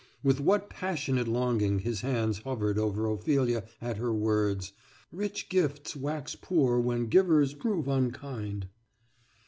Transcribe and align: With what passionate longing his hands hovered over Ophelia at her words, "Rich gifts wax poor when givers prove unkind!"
With 0.23 0.39
what 0.39 0.67
passionate 0.67 1.27
longing 1.27 1.77
his 1.77 2.01
hands 2.01 2.39
hovered 2.39 2.79
over 2.79 3.05
Ophelia 3.05 3.65
at 3.79 3.97
her 3.97 4.11
words, 4.11 4.73
"Rich 5.11 5.47
gifts 5.47 5.95
wax 5.95 6.35
poor 6.35 6.79
when 6.79 7.05
givers 7.05 7.53
prove 7.53 7.87
unkind!" 7.87 8.65